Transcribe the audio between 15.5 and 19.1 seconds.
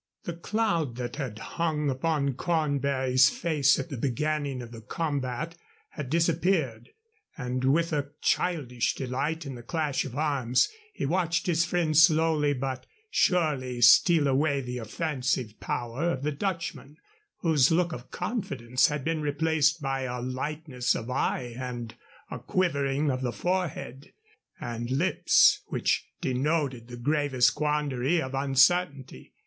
power of the Dutchman, whose look of confidence had